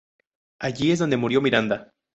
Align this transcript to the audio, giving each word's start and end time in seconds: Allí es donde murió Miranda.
Allí 0.57 0.89
es 0.91 0.97
donde 0.97 1.17
murió 1.17 1.41
Miranda. 1.41 1.93